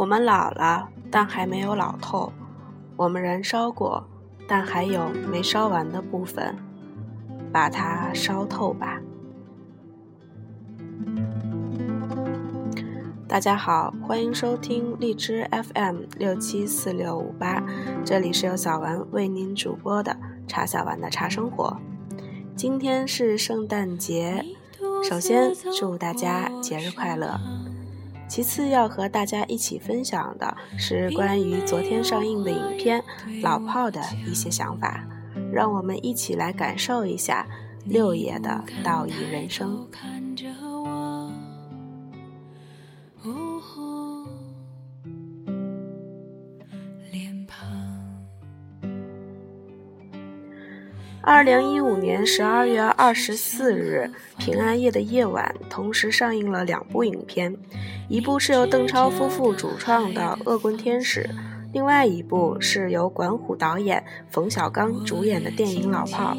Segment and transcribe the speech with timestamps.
[0.00, 2.32] 我们老了，但还没有老透；
[2.96, 4.02] 我们燃烧过，
[4.48, 6.56] 但还有没烧完的部分，
[7.52, 9.02] 把它烧透吧。
[13.28, 17.62] 大家好，欢迎收听荔枝 FM 六七四六五八，
[18.02, 20.16] 这里是由小丸为您主播的
[20.48, 21.76] 茶小丸的茶生活。
[22.56, 24.46] 今天是圣诞节，
[25.06, 27.38] 首先祝大家节日快乐。
[28.30, 33.02] 其次要和大家一起分享的是关于昨天上映的影片
[33.42, 35.04] 《老炮》的一些想法，
[35.52, 37.44] 让我们一起来感受一下
[37.84, 39.84] 六爷的道义人生。
[51.22, 57.54] 二零一五年十二月二十四日平安夜的夜晚，同时上映了两部影片，
[58.10, 61.22] 一部是由邓超夫妇主创的《恶棍天使》，
[61.72, 66.34] 另外一部是由管虎导演、冯小刚主演的电影《老炮儿》。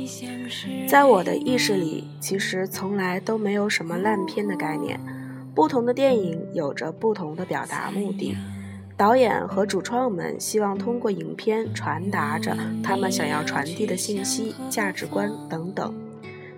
[0.85, 4.99] 在我的意识里，其实从来都没有什么烂片的概念，
[5.55, 8.35] 不同的电影有着不同的表达目的。
[8.97, 15.95] 导演和主创们希望通过影片传达着他们想要传递的信息、价值观等等，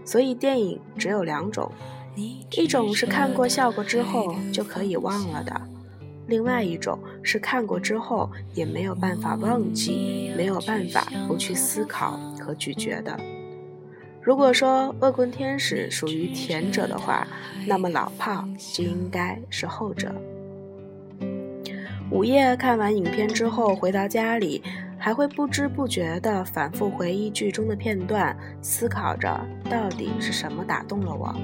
[0.04, 1.72] 所以电影只有两种：
[2.16, 5.54] 一种是看过效果之后就可以忘了的；
[6.28, 13.20] 另外一种是看过之后也没有办法忘记、没有办法不去思考和咀嚼的。
[14.22, 17.28] 如果说《恶棍天使》属于前者的话，
[17.68, 18.46] 那么《老炮》
[18.78, 20.14] 就应该是后者。
[22.12, 24.62] 午夜看完影片之后，回到家里，
[24.98, 31.36] 还会不知不觉地反复回忆剧中的片段，思考着到底是什么打动了我。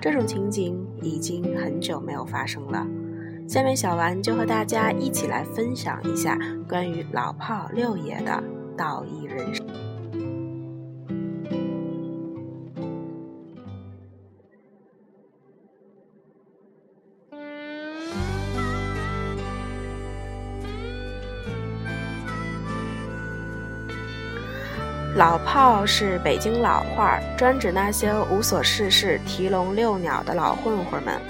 [0.00, 2.86] 这种情景已经很久没有发生了。
[3.48, 6.38] 下面小丸就和大家一起来分享一下
[6.68, 8.42] 关于老炮六爷的
[8.76, 9.87] 道义人生。
[25.18, 31.20] 老炮是北京老话，专指那些无所事事、提笼遛鸟的老混混们。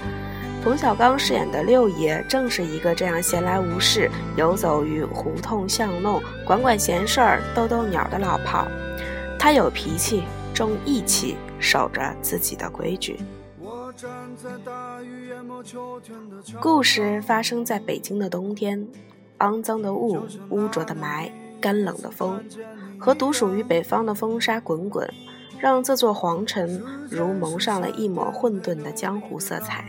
[0.63, 4.07] 冯小刚饰演的六爷正是一个这样闲来无事、
[4.37, 8.67] 游走于胡同巷弄、管管闲事儿、逗逗鸟的老炮。
[9.39, 10.21] 他有脾气，
[10.53, 13.19] 重义气，守着自己的规矩。
[16.61, 18.87] 故事发生在北京的冬天，
[19.39, 22.43] 肮脏的雾，污浊的霾，干冷的风。
[22.97, 25.09] 和独属于北方的风沙滚滚，
[25.57, 29.85] 让这座皇城如蒙上了一抹混沌的江湖色彩。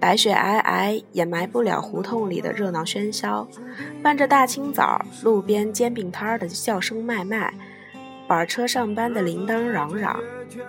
[0.00, 3.46] 白雪皑皑，掩埋不了胡同里的热闹喧嚣。
[4.02, 7.54] 伴着大清早路边煎饼摊儿的笑声麦麦，
[8.26, 10.20] 板车上班的铃铛嚷嚷，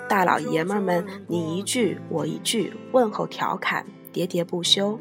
[0.07, 4.99] 大老爷们们你一句我一句问候调侃，喋喋不休。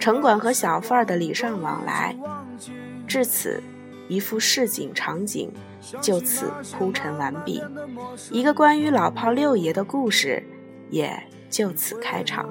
[0.00, 2.16] 城管和小贩的礼尚往来，
[3.06, 3.62] 至此。
[4.12, 5.50] 一幅市井场景
[6.02, 7.62] 就此铺陈完毕，
[8.30, 10.44] 一个关于老炮六爷的故事
[10.90, 11.18] 也
[11.48, 12.46] 就此开场。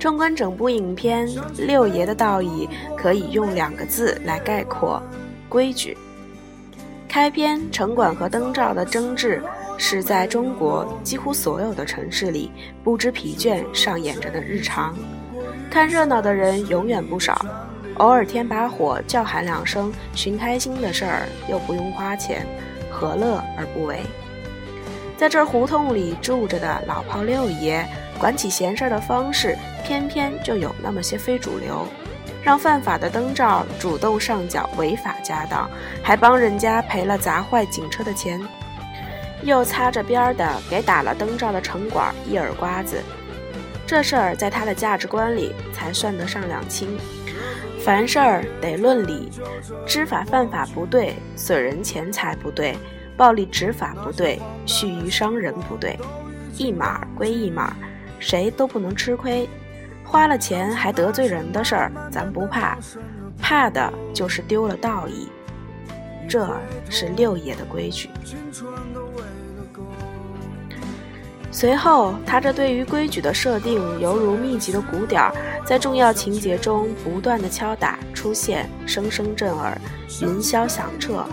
[0.00, 1.28] 纵观整部影片，
[1.58, 5.02] 六爷的道义可以用两个字来概括：
[5.46, 5.94] 规矩。
[7.06, 9.42] 开篇，城管和灯罩的争执。
[9.76, 12.50] 是在中国几乎所有的城市里
[12.82, 14.96] 不知疲倦上演着的日常，
[15.70, 17.44] 看热闹的人永远不少，
[17.96, 22.46] 偶尔添把火叫喊两声寻开心的事儿又不用花钱，
[22.90, 24.00] 何乐而不为？
[25.16, 27.86] 在这胡同里住着的老炮六爷，
[28.18, 31.86] 管起闲事儿的方式偏偏就有那么些非主流，
[32.42, 35.70] 让犯法的灯罩主动上缴违法家当，
[36.02, 38.40] 还帮人家赔了砸坏警车的钱。
[39.44, 43.00] 又擦着边儿的给打了灯罩的城管一耳刮子，
[43.86, 46.98] 这事儿在他的价值观里才算得上两清。
[47.84, 49.28] 凡事儿得论理，
[49.86, 52.74] 知法犯法不对，损人钱财不对，
[53.14, 55.98] 暴力执法不对，蓄意伤人不对，
[56.56, 57.76] 一码归一码，
[58.18, 59.46] 谁都不能吃亏。
[60.02, 62.78] 花了钱还得罪人的事儿，咱不怕，
[63.38, 65.28] 怕的就是丢了道义。
[66.26, 66.48] 这
[66.88, 68.08] 是六爷的规矩。
[71.54, 75.32] 随后，他这对于规矩的设定，犹如密集的鼓点儿，
[75.64, 79.80] 在重要情节中不断的敲打、出现，声声震耳，
[80.20, 81.24] 云霄响彻。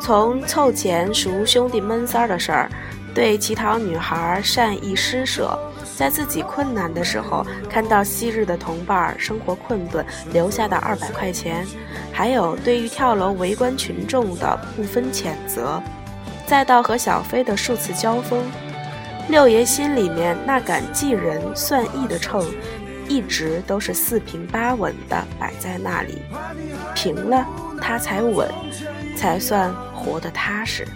[0.00, 2.70] 从凑钱赎兄弟闷三儿的事儿，
[3.12, 5.58] 对乞讨女孩善意施舍，
[5.96, 11.66] 在自己困难的时候看到昔日的同伴生活困顿留下的二百块钱，
[12.12, 15.82] 还有对于跳楼围观群众的不分谴责，
[16.46, 18.40] 再到和小飞的数次交锋，
[19.28, 22.44] 六爷心里面那杆计人算义的秤，
[23.08, 26.22] 一直都是四平八稳的摆在那里，
[26.94, 27.46] 平了
[27.80, 28.48] 他才稳，
[29.16, 29.74] 才算。
[30.06, 30.86] 活得踏实。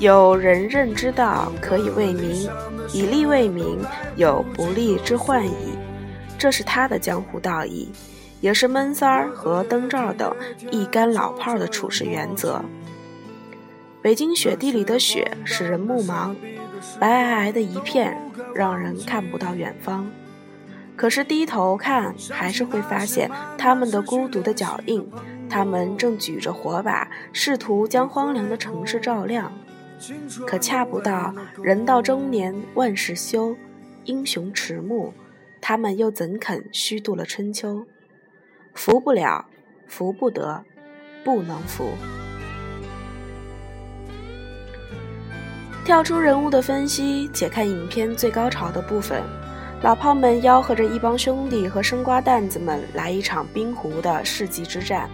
[0.00, 2.50] 有人任之道，可以为民；
[2.92, 3.78] 以利为民，
[4.16, 5.78] 有不利之患矣。
[6.36, 7.92] 这是他的江湖道义，
[8.44, 10.30] 也是闷三儿和灯罩等
[10.70, 12.62] 一干老炮儿的处事原则。
[14.02, 16.36] 北京雪地里的雪使人目盲，
[17.00, 18.20] 白皑皑的一片，
[18.54, 20.10] 让人看不到远方。
[20.94, 25.10] 可是低头看，还是会发现他们的孤独的脚印。
[25.48, 29.50] 他们正举着火把，试图将荒凉的城市照亮。
[30.46, 33.56] 可恰不到人到中年万事休，
[34.04, 35.14] 英雄迟暮，
[35.62, 37.86] 他们又怎肯虚度了春秋？
[38.74, 39.44] 服不了，
[39.86, 40.62] 服不得，
[41.24, 41.90] 不能服。
[45.84, 49.22] 跳出人物的分析，且看影片最高潮的部分。
[49.82, 55.08] 老炮们吆喝着一帮兄弟和生瓜蛋子们来一场冰湖的世纪之战，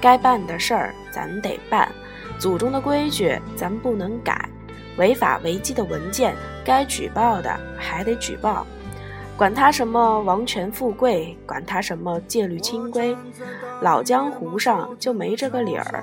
[0.00, 1.90] 该办的事儿咱得办，
[2.38, 4.48] 祖宗的规矩咱不能改，
[4.96, 8.64] 违法违纪的文件该举报的还得举报，
[9.36, 13.14] 管他什么王权富贵，管他什么戒律清规，
[13.82, 16.02] 老江湖上就没这个理儿，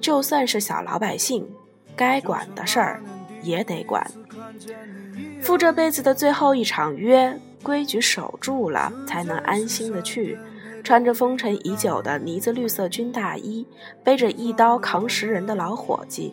[0.00, 1.48] 就算是小老百姓，
[1.94, 3.00] 该管的事儿
[3.42, 4.04] 也得管。
[5.40, 10.36] 赴这辈子的最后一场约，规矩守住了，才能安心的去。
[10.82, 13.64] 穿着风尘已久的呢子绿色军大衣，
[14.02, 16.32] 背着一刀扛十人的老伙计，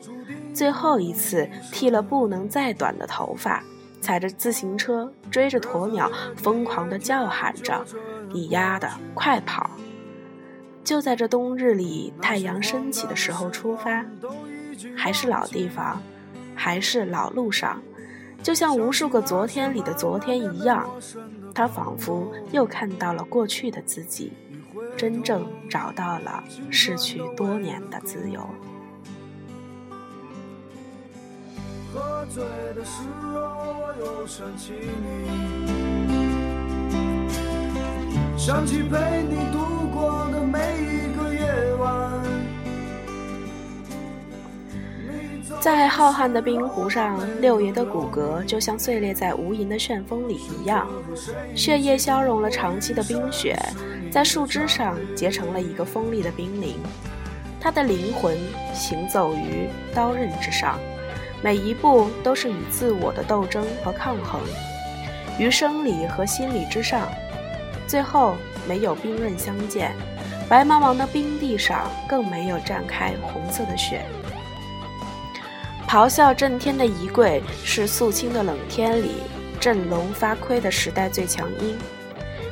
[0.54, 3.62] 最后一次剃了不能再短的头发，
[4.08, 7.86] 踩着自行车追着鸵鸟，疯狂的叫喊着
[8.32, 9.70] ：“你丫的，快跑！”
[10.82, 14.06] 就在这冬日里，太阳升起的时候出发，
[14.96, 16.02] 还是老地方，
[16.56, 17.82] 还是老路上。
[18.42, 20.90] 就像无数个昨天里的昨天一样，
[21.54, 24.32] 他仿佛又看到了过去的自己，
[24.96, 28.40] 真正找到了逝去多年的自由。
[32.34, 32.44] 醉
[32.76, 33.40] 的时候，
[33.80, 35.28] 我又想起你，
[38.38, 41.86] 想起陪你度过的每一个夜晚。
[45.60, 50.88] 在浩瀚的冰湖上，六爷的骨骼就像碎裂在无垠的旋风里一样，
[51.56, 53.58] 血液消融了长期的冰雪，
[54.12, 56.78] 在树枝上结成了一个锋利的冰凌。
[57.60, 58.38] 他的灵魂
[58.74, 60.80] 行走于刀刃之上，
[61.42, 64.42] 每一步都是与自我的斗争和抗衡，
[65.40, 67.08] 于生理和心理之上。
[67.88, 68.36] 最后
[68.68, 69.94] 没有冰刃相见，
[70.50, 74.04] 白茫茫的冰地上更没有绽开红色的雪。
[75.88, 79.12] 咆哮震天的仪柜是肃清的冷天里
[79.58, 81.78] 振聋发聩的时代最强音，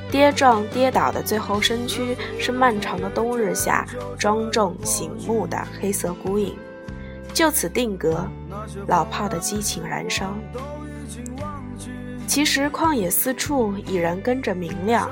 [0.09, 3.85] 跌撞跌倒的最后身躯是漫长的冬日下
[4.17, 6.55] 庄重醒目的黑色孤影，
[7.35, 8.25] 就此定格。
[8.87, 10.33] 老炮的激情燃烧。
[12.25, 15.07] 其实旷野四处已然跟着明亮，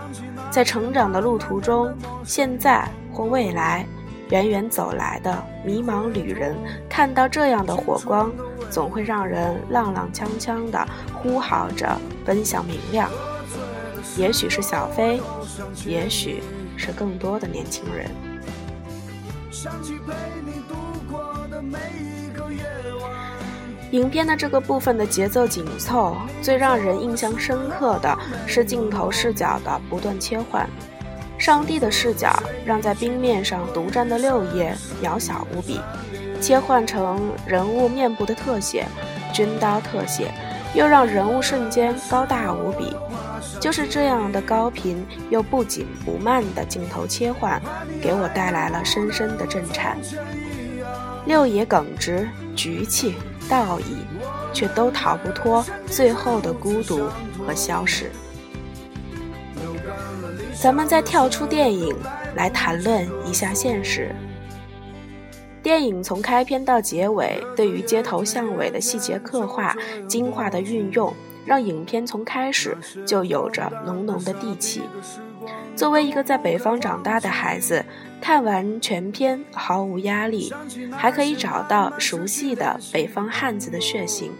[0.50, 3.86] 在成长的路途中，现在或未来。
[4.30, 6.56] 远远走来的迷茫旅人，
[6.89, 8.32] 看到这样的火光，
[8.72, 13.12] 总会让人踉踉跄跄地呼号着奔向明亮。
[14.18, 15.22] 也许是小飞，
[15.86, 16.42] 也许
[16.77, 18.10] 是更多的年轻人。
[19.54, 20.76] 想起陪你度
[21.12, 22.64] 过的每一个夜
[23.00, 23.12] 晚
[23.92, 28.18] 影片的这个部分的节奏紧凑，最让人印象深刻的
[28.48, 30.68] 是镜头视角的不断切换。
[31.38, 32.34] 上帝的视角
[32.66, 35.80] 让在冰面上独占的六爷渺小无比，
[36.42, 38.88] 切换成人物面部的特写，
[39.32, 40.32] 军刀特写，
[40.74, 42.92] 又让人物瞬间高大无比。
[43.63, 47.62] 就是这样的高频又不紧不慢的镜头切换，
[48.01, 49.98] 给我带来了深深的震颤。
[51.25, 52.27] 六爷耿直、
[52.58, 53.15] 局气、
[53.48, 53.96] 道义，
[54.51, 57.08] 却都逃不脱最后的孤独
[57.48, 58.12] 和消逝。
[60.53, 61.96] 咱们再跳出电影
[62.36, 64.13] 来谈论一下现实。
[65.62, 69.74] 电影从开篇到结尾，对于街头巷尾的细节刻画、
[70.05, 71.13] 精化的运用，
[71.46, 74.82] 让影片从开始就有着浓浓的地气。
[75.76, 77.84] 作为一个在北方长大的孩子，
[78.22, 80.54] 看完全片毫无压力，
[80.92, 84.32] 还可以找到熟悉的北方汉子的血性。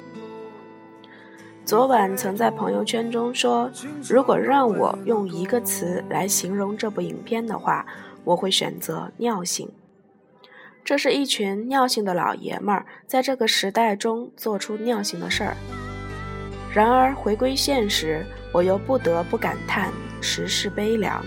[1.66, 3.72] 昨晚曾在朋友圈中说，
[4.08, 7.86] 如果让我用一个词来形容这部影片的话，
[8.26, 9.72] 我会选择尿性。
[10.84, 15.56] 这是一群尿性的老爷们儿在这个时代中做出尿性的事儿。
[16.74, 21.24] 然而回归现实，我又不得不感叹时事悲凉。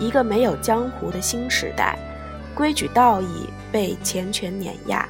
[0.00, 1.96] 一个没有江湖的新时代，
[2.52, 5.08] 规矩道义被钱权碾压，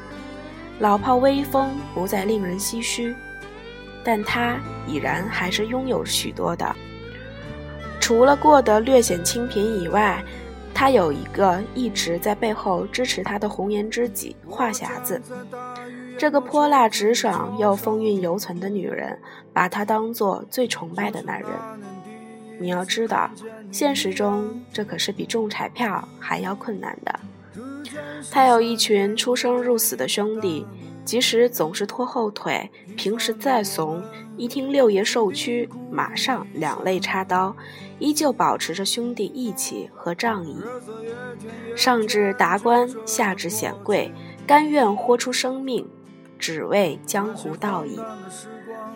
[0.79, 3.15] 老炮威风不再令人唏嘘。
[4.05, 6.77] 但他已然还是拥有许多的，
[7.99, 10.23] 除了过得略显清贫以外，
[10.75, 15.19] 他有一个一直在背后支持他的红颜知己话匣子。
[16.19, 19.19] 这个泼辣直爽又风韵犹存的女人，
[19.53, 21.51] 把他当做最崇拜的男人。
[22.59, 23.31] 你要知道，
[23.71, 27.21] 现实中这可是比中彩票还要困难的。
[28.31, 30.67] 他有一群出生入死的兄弟。
[31.05, 34.03] 即使总是拖后腿，平时再怂，
[34.39, 37.55] 一听六爷受屈，马上两肋插刀，
[37.99, 40.57] 依旧保持着兄弟义气和仗义。
[41.77, 44.11] 上至达官，下至显贵，
[44.47, 45.87] 甘愿豁出生命，
[46.45, 47.99] 只为江湖道义。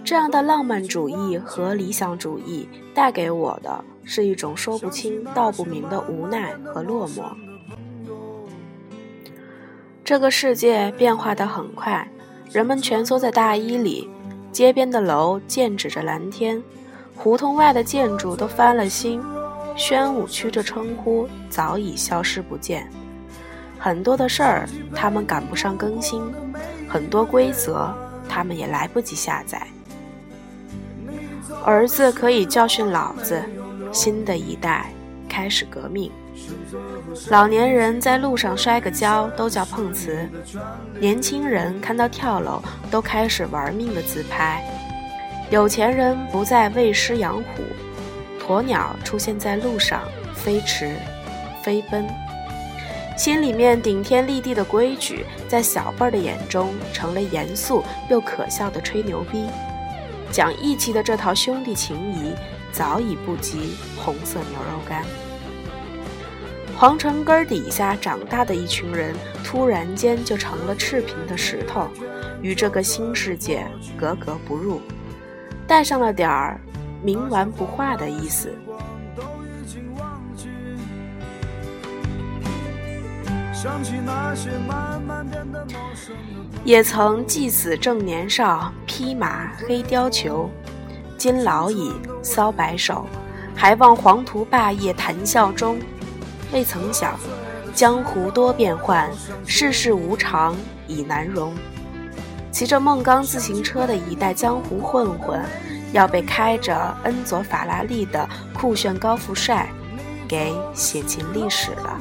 [0.04, 7.22] 这样的浪漫主义和理想主义，带给我的是一种说不清道不明的无奈和落寞。
[10.04, 12.06] 这个世界变化得很快，
[12.52, 14.06] 人们蜷缩在大衣里，
[14.52, 16.62] 街边的楼剑指着蓝天，
[17.16, 19.22] 胡同外的建筑都翻了新，
[19.74, 22.86] 宣武区这称呼早已消失不见。
[23.78, 26.22] 很多的事儿他们赶不上更新，
[26.88, 27.94] 很多规则
[28.28, 29.60] 他们也来不及下载。
[31.64, 33.42] 儿子可以教训老子，
[33.92, 34.90] 新的一代
[35.28, 36.10] 开始革命。
[37.30, 40.28] 老年人在路上摔个跤都叫碰瓷，
[41.00, 44.64] 年轻人看到跳楼都开始玩命的自拍，
[45.50, 47.62] 有钱人不再喂狮养虎，
[48.46, 50.02] 鸵鸟出现在路上
[50.34, 50.94] 飞驰、
[51.62, 52.06] 飞奔，
[53.18, 59.48] 心里面顶天立地的规矩，在小辈儿的眼中成了严肃又可笑的吹牛逼，
[60.30, 62.32] 讲义气的这套兄弟情谊
[62.70, 65.02] 早已不及红色牛肉干。
[66.76, 71.88] 皇城根儿底下长大的一群人，突然间就成了赤贫的石头，
[72.40, 74.80] 与这个新世界格格不入，
[75.66, 76.60] 带上了点儿
[77.04, 78.54] 冥顽不化的意思。
[86.64, 90.48] 也曾寄死正年少，披马黑貂裘，
[91.16, 93.06] 今老矣搔白首，
[93.56, 95.78] 还望黄图霸业谈笑中。
[96.52, 97.18] 未曾想，
[97.74, 99.10] 江湖多变幻，
[99.46, 101.52] 世事无常已难容。
[102.52, 105.40] 骑着孟刚自行车的一代江湖混混，
[105.92, 109.68] 要被开着恩佐法拉利的酷炫高富帅
[110.28, 112.00] 给写进历史了。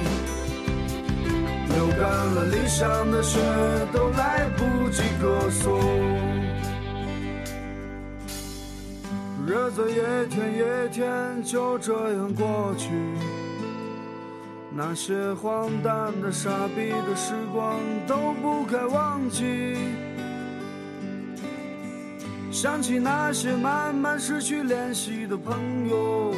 [2.01, 3.39] 干了理想的血，
[3.93, 5.79] 都来不及歌颂。
[9.45, 9.95] 日子一
[10.27, 12.89] 天一天就这样过去。
[14.75, 17.77] 那些荒诞的、傻逼的时光
[18.07, 19.77] 都不该忘记。
[22.51, 26.33] 想起那些慢慢失去联系的朋友，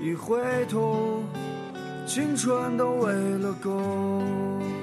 [0.00, 0.38] 一回
[0.70, 1.24] 头，
[2.06, 4.73] 青春都喂了狗。